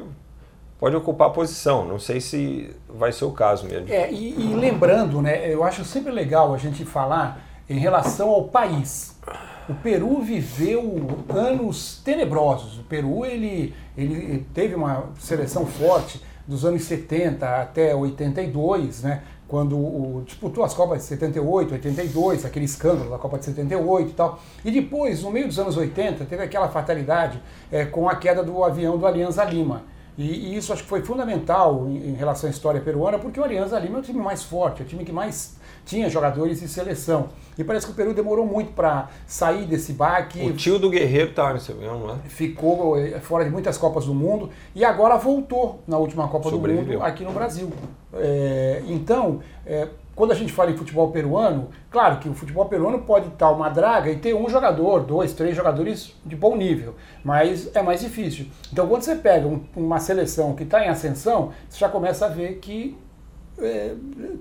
[0.86, 1.84] pode ocupar a posição.
[1.84, 3.92] Não sei se vai ser o caso mesmo.
[3.92, 5.52] É, e, e, lembrando, né?
[5.52, 9.20] Eu acho sempre legal a gente falar em relação ao país.
[9.68, 12.78] O Peru viveu anos tenebrosos.
[12.78, 19.24] O Peru ele, ele teve uma seleção forte dos anos 70 até 82, né?
[19.48, 24.14] quando o, disputou as Copas de 78, 82, aquele escândalo da Copa de 78 e
[24.14, 24.40] tal.
[24.64, 28.64] E depois, no meio dos anos 80, teve aquela fatalidade é, com a queda do
[28.64, 29.95] avião do Alianza Lima.
[30.18, 33.44] E, e isso acho que foi fundamental em, em, relação à história peruana, porque o
[33.44, 36.68] Alianza Lima é o time mais forte, é o time que mais tinha jogadores de
[36.68, 37.30] seleção.
[37.58, 40.42] E parece que o Peru demorou muito para sair desse baque.
[40.42, 42.18] O tio do Guerreiro estava nesse avião, não é?
[42.28, 46.86] Ficou é, fora de muitas Copas do Mundo e agora voltou na última Copa Sobreviveu.
[46.86, 47.72] do Mundo aqui no Brasil.
[48.14, 53.00] É, então, é, quando a gente fala em futebol peruano, claro que o futebol peruano
[53.00, 57.70] pode estar uma draga e ter um jogador, dois, três jogadores de bom nível, mas
[57.76, 58.48] é mais difícil.
[58.72, 62.30] Então, quando você pega um, uma seleção que está em ascensão, você já começa a
[62.30, 62.98] ver que
[63.60, 63.94] é,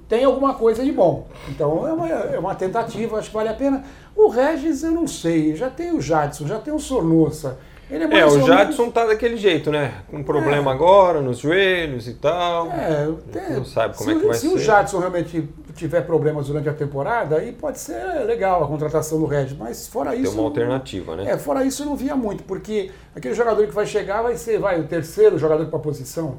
[0.08, 1.26] tem alguma coisa de bom.
[1.48, 3.82] Então, é uma, é uma tentativa, acho que vale a pena.
[4.14, 7.58] O Regis, eu não sei, já tem o Jadson, já tem o Sornosa.
[7.90, 9.92] Ele é, é o Jadson tá daquele jeito, né?
[10.10, 10.74] Com problema é.
[10.74, 12.70] agora nos joelhos e tal.
[12.70, 14.48] É, tem, não sabe como é que vai se ser.
[14.48, 19.18] Se o Jadson realmente tiver problemas durante a temporada, aí pode ser legal a contratação
[19.18, 19.48] do Red.
[19.58, 20.32] Mas fora isso.
[20.32, 21.30] Tem uma alternativa, né?
[21.30, 24.58] É, fora isso eu não via muito, porque aquele jogador que vai chegar vai ser,
[24.58, 26.38] vai, o terceiro jogador para a posição.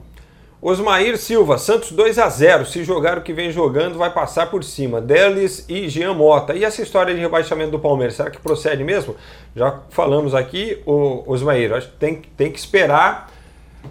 [0.61, 4.63] Osmair Silva, Santos 2 a 0 Se jogar o que vem jogando, vai passar por
[4.63, 5.01] cima.
[5.01, 6.55] Delis e Jean Mota.
[6.55, 9.15] E essa história de rebaixamento do Palmeiras, será que procede mesmo?
[9.55, 13.31] Já falamos aqui, o Osmair, acho que tem, tem que esperar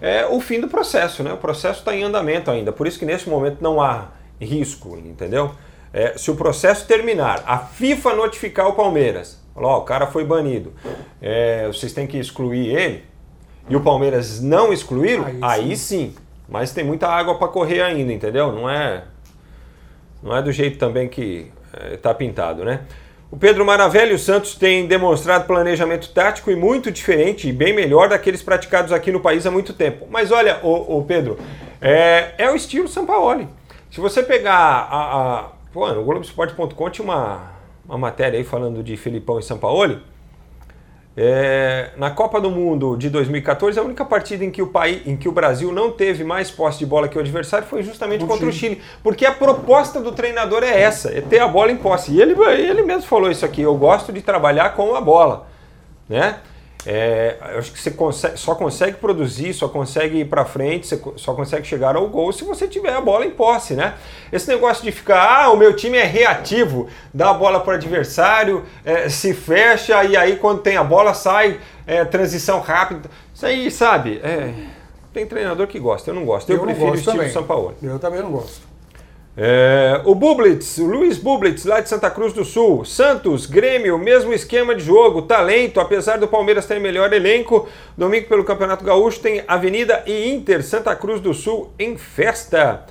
[0.01, 1.31] é, o fim do processo, né?
[1.31, 2.71] O processo está em andamento ainda.
[2.71, 4.09] Por isso que nesse momento não há
[4.41, 5.51] risco, entendeu?
[5.93, 10.73] É, se o processo terminar, a FIFA notificar o Palmeiras, ó, o cara foi banido,
[11.21, 13.03] é, vocês têm que excluir ele,
[13.69, 16.13] e o Palmeiras não excluíram, aí, aí sim.
[16.13, 18.51] sim mas tem muita água para correr ainda, entendeu?
[18.51, 19.03] Não é,
[20.21, 21.51] não é do jeito também que
[21.93, 22.81] está é, pintado, né?
[23.31, 27.73] O Pedro Maravelli e o Santos têm demonstrado planejamento tático e muito diferente e bem
[27.73, 30.07] melhor daqueles praticados aqui no país há muito tempo.
[30.09, 31.37] Mas olha, o, Pedro,
[31.81, 33.47] é, é, o estilo Sampaoli.
[33.91, 35.39] Se você pegar a.
[35.39, 37.51] a pô, no Globoesporte.com tinha uma,
[37.85, 39.99] uma matéria aí falando de Filipão e Sampaoli.
[41.17, 45.15] É, na Copa do Mundo de 2014, a única partida em que, o país, em
[45.15, 48.27] que o Brasil não teve mais posse de bola que o adversário foi justamente o
[48.27, 48.75] contra Chile.
[48.75, 48.81] o Chile.
[49.01, 52.11] Porque a proposta do treinador é essa, é ter a bola em posse.
[52.11, 55.47] E ele, ele mesmo falou isso aqui, eu gosto de trabalhar com a bola.
[56.09, 56.37] Né?
[56.85, 61.01] É, eu acho que você consegue, só consegue produzir, só consegue ir para frente, você
[61.15, 63.95] só consegue chegar ao gol se você tiver a bola em posse, né?
[64.31, 67.75] Esse negócio de ficar, ah, o meu time é reativo, dá a bola para o
[67.75, 73.09] adversário, é, se fecha e aí quando tem a bola sai é, transição rápida.
[73.33, 74.21] Isso aí, sabe?
[74.23, 74.53] É,
[75.11, 76.49] tem treinador que gosta, eu não gosto.
[76.51, 77.73] Eu, eu prefiro o estilo São Paulo.
[77.81, 78.74] Eu também não gosto.
[79.37, 82.85] É, o Bublitz, o Luiz Bublitz, lá de Santa Cruz do Sul.
[82.85, 87.67] Santos, Grêmio, mesmo esquema de jogo, talento, apesar do Palmeiras ter melhor elenco.
[87.97, 92.85] Domingo pelo Campeonato Gaúcho tem Avenida e Inter, Santa Cruz do Sul em festa.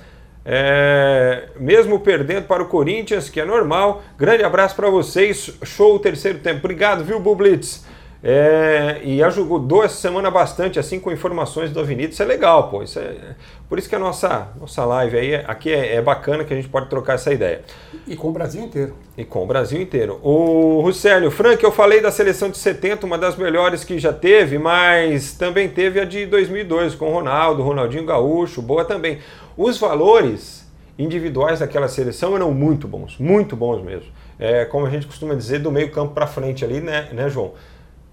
[0.47, 4.03] É, mesmo perdendo para o Corinthians, que é normal.
[4.15, 5.51] Grande abraço para vocês.
[5.63, 6.59] Show o terceiro tempo.
[6.59, 7.83] Obrigado, viu, Bublitz?
[8.23, 12.11] É, e ajudou essa semana bastante, assim, com informações do Avenida.
[12.11, 12.81] Isso é legal, pô.
[12.81, 13.35] Isso é,
[13.69, 16.67] por isso que a nossa, nossa live aí aqui é, é, bacana que a gente
[16.67, 17.61] pode trocar essa ideia.
[18.07, 18.95] E com o Brasil inteiro.
[19.17, 20.19] E com o Brasil inteiro.
[20.23, 24.57] O Rucélio, Frank, eu falei da seleção de 70, uma das melhores que já teve,
[24.57, 29.19] mas também teve a de 2002, com o Ronaldo, Ronaldinho Gaúcho, boa também.
[29.55, 30.65] Os valores
[30.97, 34.09] individuais daquela seleção eram muito bons, muito bons mesmo.
[34.37, 37.53] É, como a gente costuma dizer, do meio campo para frente ali, né, né João?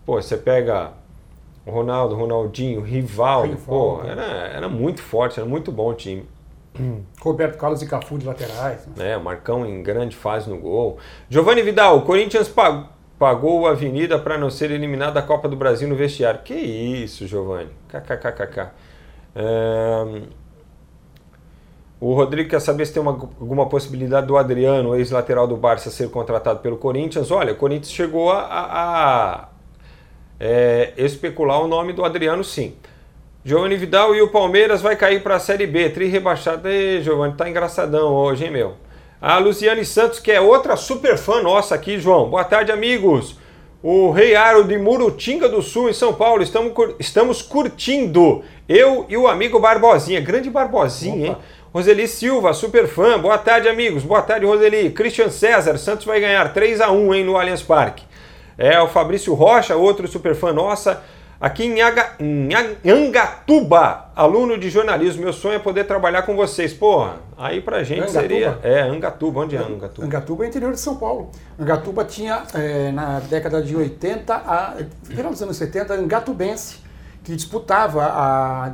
[0.04, 0.92] Pô, você pega
[1.64, 6.26] o Ronaldo, Ronaldinho, Rivaldo, pô, era, era muito forte, era muito bom o time.
[7.20, 8.86] Roberto Carlos e Cafu de laterais.
[8.96, 9.12] Né?
[9.12, 10.98] É, Marcão em grande fase no gol.
[11.28, 12.88] Giovanni Vidal, o Corinthians pagou,
[13.18, 16.40] pagou a Avenida para não ser eliminado da Copa do Brasil no vestiário.
[16.42, 17.70] Que isso, Giovanni?
[17.88, 18.70] KKKKK.
[19.36, 20.22] É...
[22.00, 26.10] O Rodrigo quer saber se tem uma, alguma possibilidade do Adriano, ex-lateral do Barça, ser
[26.10, 27.30] contratado pelo Corinthians.
[27.30, 29.48] Olha, o Corinthians chegou a, a
[30.44, 32.74] é, especular o nome do Adriano sim.
[33.44, 36.68] Giovanni Vidal e o Palmeiras vai cair para a Série B, tri rebaixado.
[36.68, 38.74] Ei, Giovanni, tá engraçadão hoje, hein, meu?
[39.20, 42.28] A Luciane Santos, que é outra super fã nossa aqui, João.
[42.28, 43.36] Boa tarde, amigos.
[43.80, 46.42] O Rei Aro de Murutinga do Sul, em São Paulo.
[46.42, 48.42] Estamos, estamos curtindo.
[48.68, 50.20] Eu e o amigo Barbosinha.
[50.20, 51.38] Grande Barbosinha, Opa.
[51.38, 51.46] hein?
[51.72, 53.16] Roseli Silva, super fã.
[53.18, 54.02] Boa tarde, amigos.
[54.02, 54.90] Boa tarde, Roseli.
[54.90, 58.04] Christian César, Santos vai ganhar 3 a 1 hein, no Allianz Parque.
[58.62, 61.02] É o Fabrício Rocha, outro superfã nossa,
[61.40, 62.48] aqui em, Aga, em
[62.88, 65.24] Angatuba, aluno de jornalismo.
[65.24, 66.72] Meu sonho é poder trabalhar com vocês.
[66.72, 68.20] Porra, aí pra gente Angatuba.
[68.20, 68.58] seria.
[68.62, 70.06] É, Angatuba, onde é Angatuba?
[70.06, 71.32] Angatuba é interior de São Paulo.
[71.58, 76.76] Angatuba tinha, é, na década de 80, a, final dos anos 70, Angatubense,
[77.24, 78.70] que disputava a, a,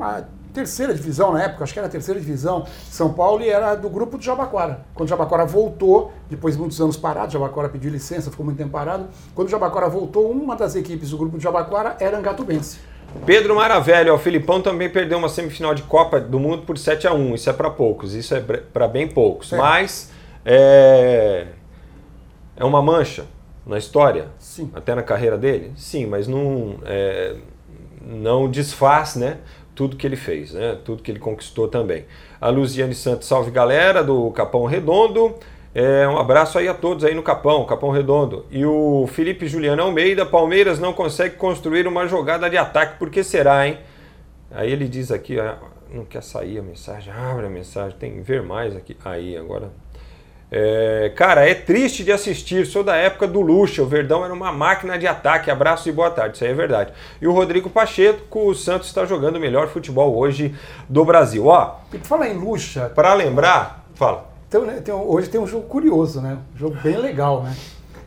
[0.00, 3.74] a terceira divisão na época, acho que era a terceira divisão, São Paulo, e era
[3.74, 4.84] do grupo de Jabaquara.
[4.94, 8.70] Quando o Jabaquara voltou, depois de muitos anos parado, Jabaquara pediu licença, ficou muito tempo
[8.70, 9.06] parado.
[9.34, 12.78] Quando o Jabaquara voltou, uma das equipes do grupo de Jabaquara era Angatubense.
[13.26, 17.12] Pedro Maravelli, o Filipão também perdeu uma semifinal de Copa do Mundo por 7 a
[17.12, 19.52] 1 Isso é para poucos, isso é para bem poucos.
[19.52, 19.56] É.
[19.56, 20.10] Mas
[20.44, 21.46] é,
[22.56, 23.26] é uma mancha
[23.66, 24.70] na história, Sim.
[24.74, 25.72] até na carreira dele?
[25.76, 27.36] Sim, mas não, é,
[28.04, 29.38] não desfaz né,
[29.74, 30.78] tudo que ele fez, né?
[30.84, 32.04] tudo que ele conquistou também.
[32.40, 35.34] A Luziane Santos, salve galera do Capão Redondo.
[35.74, 38.44] É, um abraço aí a todos aí no Capão, Capão Redondo.
[38.50, 43.24] E o Felipe Juliano Almeida, Palmeiras não consegue construir uma jogada de ataque, por que
[43.24, 43.78] será, hein?
[44.50, 45.36] Aí ele diz aqui,
[45.90, 48.96] não quer sair a mensagem, abre a mensagem, tem que ver mais aqui.
[49.04, 49.70] Aí, agora.
[50.54, 54.52] É, cara, é triste de assistir, sou da época do Lucha, o Verdão era uma
[54.52, 56.92] máquina de ataque, abraço e boa tarde, isso aí é verdade.
[57.22, 60.54] E o Rodrigo Pacheco, o Santos está jogando o melhor futebol hoje
[60.86, 61.46] do Brasil.
[61.46, 62.92] Ó, e pra falar em Lucha...
[62.94, 64.30] Para lembrar, fala.
[64.46, 66.36] Então, né, tem, hoje tem um jogo curioso, né?
[66.54, 67.56] Um jogo bem legal, né?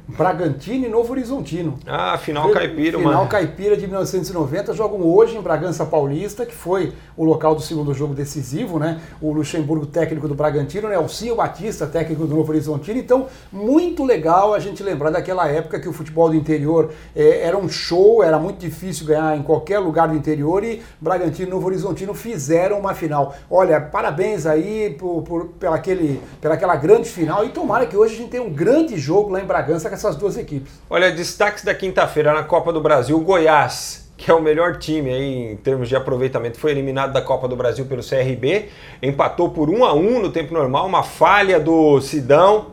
[0.07, 1.79] Bragantino e Novo Horizontino.
[1.85, 3.27] Ah, final caipira, Final mano.
[3.29, 8.13] caipira de 1990, jogam hoje em Bragança Paulista, que foi o local do segundo jogo
[8.13, 9.01] decisivo, né?
[9.19, 10.97] O Luxemburgo, técnico do Bragantino, né?
[10.99, 12.99] O Cio Batista, técnico do Novo Horizontino.
[12.99, 17.57] Então, muito legal a gente lembrar daquela época que o futebol do interior é, era
[17.57, 21.65] um show, era muito difícil ganhar em qualquer lugar do interior e Bragantino e Novo
[21.67, 23.35] Horizontino fizeram uma final.
[23.49, 28.13] Olha, parabéns aí por, por, pela, aquele, pela aquela grande final e tomara que hoje
[28.13, 30.71] a gente tenha um grande jogo lá em Bragança essas duas equipes.
[30.89, 35.51] Olha, destaques da quinta-feira na Copa do Brasil, Goiás, que é o melhor time aí
[35.51, 38.69] em termos de aproveitamento, foi eliminado da Copa do Brasil pelo CRB,
[39.01, 42.67] empatou por 1 a 1 no tempo normal, uma falha do Sidão.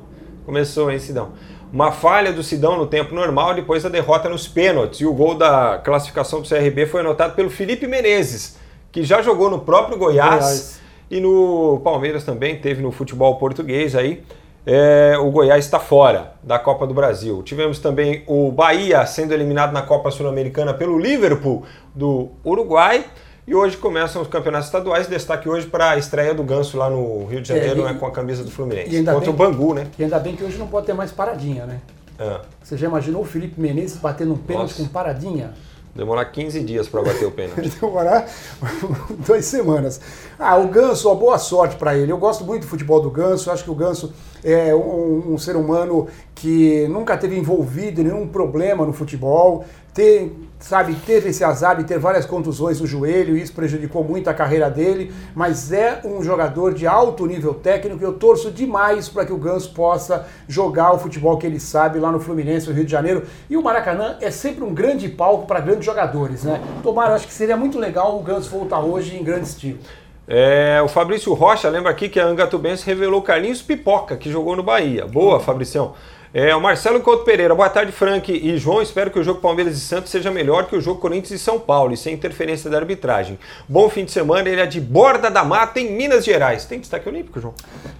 [0.45, 1.31] Começou, hein, Sidão?
[1.73, 5.01] Uma falha do Sidão no tempo normal, depois a derrota nos pênaltis.
[5.01, 8.57] E o gol da classificação do CRB foi anotado pelo Felipe Menezes,
[8.91, 10.81] que já jogou no próprio Goiás, Goiás.
[11.11, 14.23] e no Palmeiras também, teve no futebol português aí
[14.64, 17.42] é, o Goiás está fora da Copa do Brasil.
[17.42, 23.05] Tivemos também o Bahia sendo eliminado na Copa Sul-Americana pelo Liverpool do Uruguai.
[23.44, 25.09] E hoje começam os campeonatos estaduais.
[25.09, 27.96] Destaque hoje para a estreia do Ganso lá no Rio de Janeiro, é, e, né,
[27.98, 29.05] com a camisa do Fluminense.
[29.05, 29.88] Contra bem, o Bangu, né?
[29.98, 31.81] E ainda bem que hoje não pode ter mais paradinha, né?
[32.20, 32.40] É.
[32.62, 35.55] Você já imaginou o Felipe Menezes batendo um pênalti com paradinha?
[35.94, 37.68] Demorar 15 dias para bater o pênalti.
[37.78, 38.26] Demorar
[39.26, 40.00] duas semanas.
[40.38, 42.11] Ah, o Ganso, boa sorte para ele.
[42.11, 43.50] Eu gosto muito do futebol do Ganso.
[43.50, 44.11] Acho que o Ganso
[44.42, 49.66] é um, um, ser humano que nunca teve envolvido em nenhum problema no futebol.
[49.94, 54.33] Tem, sabe, teve esse azar de ter várias contusões no joelho, isso prejudicou muito a
[54.33, 59.26] carreira dele, mas é um jogador de alto nível técnico e eu torço demais para
[59.26, 62.87] que o Ganso possa jogar o futebol que ele sabe lá no Fluminense, no Rio
[62.87, 63.24] de Janeiro.
[63.50, 66.62] E o Maracanã é sempre um grande palco para grandes jogadores, né?
[66.83, 69.78] Tomara, acho que seria muito legal o Ganso voltar hoje em grande estilo.
[70.26, 74.62] É, o Fabrício Rocha lembra aqui que a Angatubense revelou Carlinhos Pipoca, que jogou no
[74.62, 75.05] Bahia.
[75.05, 75.92] Boa, Fabricião.
[76.35, 78.81] É, o Marcelo Couto Pereira, boa tarde, Frank e João.
[78.81, 81.61] Espero que o jogo Palmeiras e Santos seja melhor que o jogo Corinthians e São
[81.61, 83.38] Paulo e sem interferência da arbitragem.
[83.68, 86.64] Bom fim de semana, ele é de Borda da Mata, em Minas Gerais.
[86.64, 87.53] Tem destaque olímpico, João?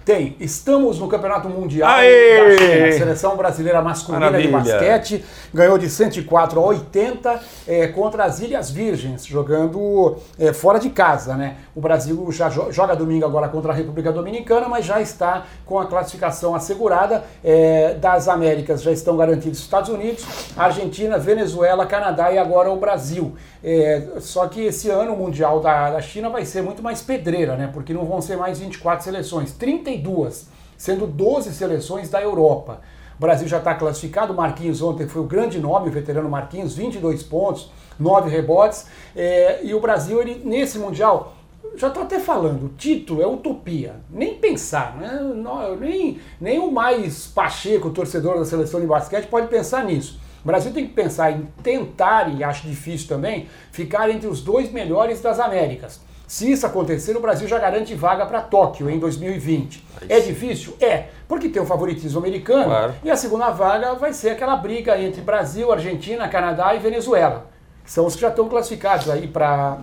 [0.03, 0.35] Tem.
[0.39, 2.39] Estamos no Campeonato Mundial Aê!
[2.39, 2.91] da China.
[2.93, 4.47] Seleção brasileira masculina Maravilha.
[4.47, 10.79] de basquete ganhou de 104 a 80 é, contra as Ilhas Virgens, jogando é, fora
[10.79, 11.57] de casa, né?
[11.75, 15.85] O Brasil já joga domingo agora contra a República Dominicana, mas já está com a
[15.85, 17.93] classificação assegurada é,
[18.23, 23.35] das as Américas já estão garantidos Estados Unidos, Argentina, Venezuela, Canadá e agora o Brasil.
[23.63, 27.55] É, só que esse ano o Mundial da, da China vai ser muito mais pedreira,
[27.55, 27.69] né?
[27.71, 32.79] Porque não vão ser mais 24 seleções, 32, sendo 12 seleções da Europa.
[33.17, 37.23] O Brasil já está classificado, Marquinhos ontem foi o grande nome, o veterano Marquinhos, 22
[37.23, 38.87] pontos, 9 rebotes.
[39.15, 41.33] É, e o Brasil, ele, nesse Mundial,
[41.75, 43.95] já estou até falando, o título é utopia.
[44.09, 45.19] Nem pensar, né?
[45.35, 50.19] Não, nem, nem o mais pacheco, torcedor da seleção de basquete, pode pensar nisso.
[50.43, 54.71] O Brasil tem que pensar em tentar, e acho difícil também, ficar entre os dois
[54.71, 56.01] melhores das Américas.
[56.27, 59.83] Se isso acontecer, o Brasil já garante vaga para Tóquio em 2020.
[60.09, 60.75] É difícil?
[60.79, 62.93] É, porque tem o favoritismo americano claro.
[63.03, 67.47] e a segunda vaga vai ser aquela briga entre Brasil, Argentina, Canadá e Venezuela.
[67.85, 69.77] São os que já estão classificados aí para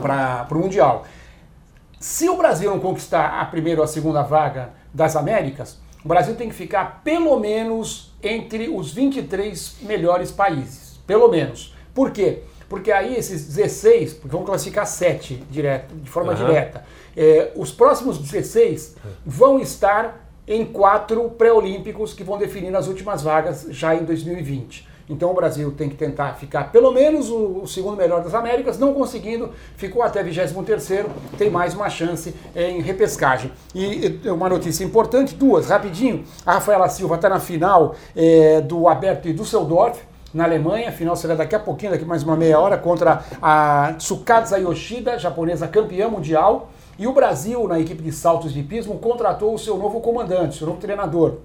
[0.00, 1.04] para o Mundial.
[2.00, 6.34] Se o Brasil não conquistar a primeira ou a segunda vaga das Américas, o Brasil
[6.34, 11.00] tem que ficar pelo menos entre os 23 melhores países.
[11.06, 11.74] Pelo menos.
[11.94, 12.42] Por quê?
[12.68, 16.38] Porque aí esses 16, porque vão classificar 7 direto, de forma uhum.
[16.38, 16.84] direta,
[17.16, 23.66] é, os próximos 16 vão estar em quatro pré-olímpicos que vão definir as últimas vagas
[23.68, 24.88] já em 2020.
[25.08, 28.78] Então o Brasil tem que tentar ficar pelo menos o, o segundo melhor das Américas,
[28.78, 33.52] não conseguindo, ficou até 23º, tem mais uma chance é, em repescagem.
[33.74, 39.28] E uma notícia importante, duas, rapidinho, a Rafaela Silva está na final é, do Aberto
[39.28, 40.00] e Düsseldorf,
[40.32, 43.92] na Alemanha, a final será daqui a pouquinho, daqui mais uma meia hora, contra a
[43.98, 46.70] Tsukadza Yoshida, japonesa campeã mundial.
[46.98, 50.66] E o Brasil, na equipe de saltos de pismo, contratou o seu novo comandante, seu
[50.66, 51.36] novo treinador,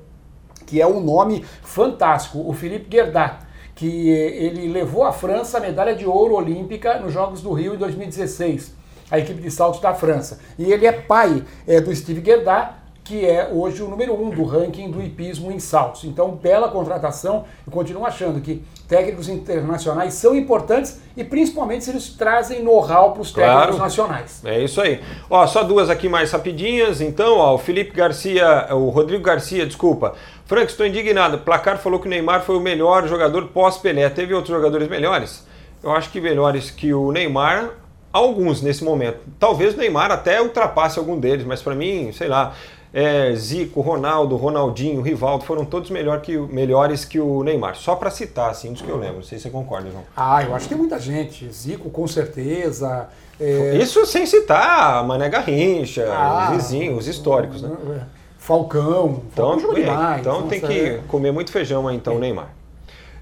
[0.66, 3.47] que é um nome fantástico, o Felipe Gerdat
[3.78, 7.78] que ele levou a França a medalha de ouro olímpica nos Jogos do Rio em
[7.78, 8.74] 2016,
[9.10, 10.40] a equipe de saltos da França.
[10.58, 12.74] E ele é pai é, do Steve Gerdat,
[13.08, 16.04] que é hoje o número um do ranking do hipismo em saltos.
[16.04, 17.46] Então, bela contratação.
[17.66, 23.22] Eu continuo achando que técnicos internacionais são importantes e principalmente se eles trazem know-how para
[23.22, 23.78] os técnicos claro.
[23.78, 24.42] nacionais.
[24.44, 25.02] É isso aí.
[25.30, 27.00] Ó, só duas aqui mais rapidinhas.
[27.00, 30.14] Então, ó, o Felipe Garcia, o Rodrigo Garcia, desculpa.
[30.46, 31.38] Frank, estou indignado.
[31.38, 34.10] O placar falou que o Neymar foi o melhor jogador pós-Pelé.
[34.10, 35.48] Teve outros jogadores melhores?
[35.82, 37.70] Eu acho que melhores que o Neymar,
[38.12, 39.20] alguns nesse momento.
[39.40, 42.54] Talvez o Neymar até ultrapasse algum deles, mas para mim, sei lá,
[43.00, 47.76] é, Zico, Ronaldo, Ronaldinho, Rivaldo foram todos melhor que, melhores que o Neymar.
[47.76, 49.18] Só para citar, assim, dos que eu lembro.
[49.18, 50.04] Não sei se você concorda, João.
[50.16, 51.48] Ah, eu acho que tem muita gente.
[51.54, 53.08] Zico, com certeza.
[53.40, 53.78] É...
[53.78, 57.70] Isso sem citar Mané Garrincha, ah, os vizinhos, os históricos, né?
[57.98, 58.02] É.
[58.40, 59.22] Falcão.
[59.32, 62.50] Então, Falcão demais, então tem que comer muito feijão aí, então, o Neymar.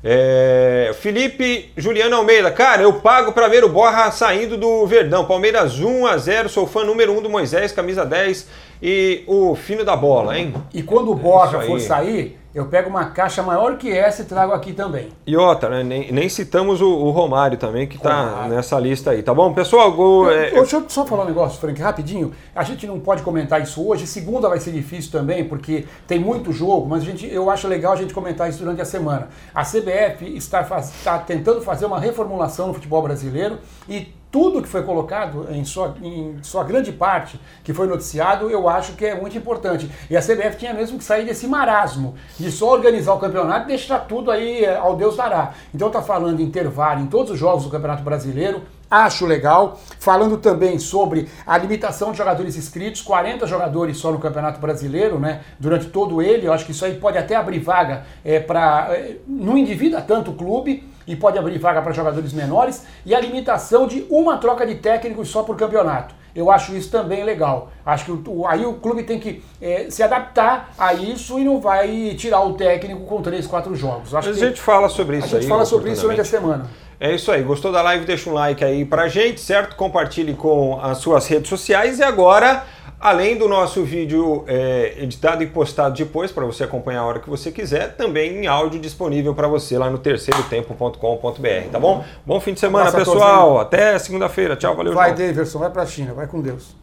[0.02, 5.26] É, Felipe Juliano Almeida, cara, eu pago para ver o Borra saindo do Verdão.
[5.26, 8.48] Palmeiras 1 a 0, sou fã número 1 do Moisés, camisa 10
[8.82, 10.54] e o fino da bola, hein?
[10.74, 14.54] E quando o Borja for sair, eu pego uma caixa maior que essa e trago
[14.54, 15.10] aqui também.
[15.28, 15.84] E outra, né?
[15.84, 19.54] nem, nem citamos o, o, Romário também, que está nessa lista aí, tá bom?
[19.54, 20.52] Pessoal, go, é...
[20.52, 22.32] deixa eu só falar um negócio, Frank, rapidinho.
[22.56, 26.54] A gente não pode comentar isso hoje, segunda vai ser difícil também, porque tem muito
[26.54, 29.28] jogo, mas a gente, eu acho legal a gente comentar isso durante a semana.
[29.54, 33.58] A CBF está, está tentando fazer uma reformulação no futebol brasileiro
[33.90, 38.68] e tudo que foi colocado, em sua, em sua grande parte, que foi noticiado, eu
[38.68, 39.90] acho que é muito importante.
[40.10, 43.68] E a CBF tinha mesmo que sair desse marasmo, de só organizar o campeonato e
[43.70, 45.54] deixar tudo aí eh, ao Deus dará.
[45.74, 49.80] Então está falando em intervalo em todos os jogos do Campeonato Brasileiro, acho legal.
[50.00, 55.42] Falando também sobre a limitação de jogadores inscritos, 40 jogadores só no Campeonato Brasileiro, né?
[55.60, 58.90] Durante todo ele, eu acho que isso aí pode até abrir vaga é, para.
[58.92, 63.20] É, não endivida tanto o clube e pode abrir vaga para jogadores menores, e a
[63.20, 66.14] limitação de uma troca de técnicos só por campeonato.
[66.36, 67.72] Eu acho isso também legal.
[67.86, 71.62] Acho que o, aí o clube tem que é, se adaptar a isso e não
[71.62, 74.14] vai tirar o técnico com três, quatro jogos.
[74.14, 75.38] Acho a gente fala sobre isso aí.
[75.38, 76.70] A gente fala sobre isso durante a semana.
[77.00, 77.42] É isso aí.
[77.42, 78.06] Gostou da live?
[78.06, 79.78] Deixa um like aí pra gente, certo?
[79.78, 82.00] Compartilhe com as suas redes sociais.
[82.00, 82.66] E agora
[83.06, 87.30] Além do nosso vídeo é, editado e postado depois para você acompanhar a hora que
[87.30, 92.04] você quiser, também em áudio disponível para você lá no terceirotempo.com.br, tá bom?
[92.26, 93.60] Bom fim de semana, pessoal.
[93.60, 94.56] Até segunda-feira.
[94.56, 94.96] Tchau, valeu.
[94.96, 95.14] Vai.
[95.14, 96.76] Davidson, vai para a China, vai com Deus.